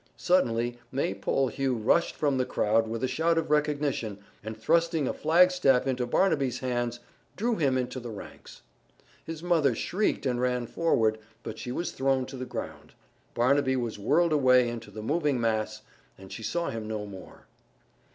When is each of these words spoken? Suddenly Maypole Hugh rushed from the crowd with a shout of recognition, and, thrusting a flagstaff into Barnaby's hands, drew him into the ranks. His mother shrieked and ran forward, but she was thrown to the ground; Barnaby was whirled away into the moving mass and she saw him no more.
Suddenly 0.17 0.79
Maypole 0.91 1.49
Hugh 1.49 1.75
rushed 1.75 2.15
from 2.15 2.39
the 2.39 2.43
crowd 2.45 2.87
with 2.87 3.03
a 3.03 3.07
shout 3.07 3.37
of 3.37 3.51
recognition, 3.51 4.17
and, 4.43 4.57
thrusting 4.57 5.07
a 5.07 5.13
flagstaff 5.13 5.85
into 5.85 6.07
Barnaby's 6.07 6.57
hands, 6.57 6.99
drew 7.35 7.57
him 7.57 7.77
into 7.77 7.99
the 7.99 8.09
ranks. 8.09 8.63
His 9.23 9.43
mother 9.43 9.75
shrieked 9.75 10.25
and 10.25 10.41
ran 10.41 10.65
forward, 10.65 11.19
but 11.43 11.59
she 11.59 11.71
was 11.71 11.91
thrown 11.91 12.25
to 12.25 12.35
the 12.35 12.45
ground; 12.47 12.93
Barnaby 13.35 13.75
was 13.75 13.99
whirled 13.99 14.33
away 14.33 14.69
into 14.69 14.89
the 14.89 15.03
moving 15.03 15.39
mass 15.39 15.83
and 16.17 16.31
she 16.31 16.41
saw 16.41 16.71
him 16.71 16.87
no 16.87 17.05
more. 17.05 17.45